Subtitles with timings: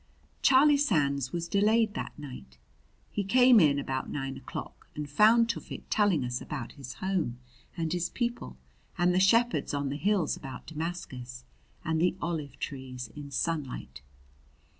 [0.41, 2.57] Charlie Sands was delayed that night.
[3.11, 7.37] He came in about nine o'clock and found Tufik telling us about his home
[7.77, 8.57] and his people
[8.97, 11.45] and the shepherds on the hills about Damascus
[11.85, 14.01] and the olive trees in sunlight.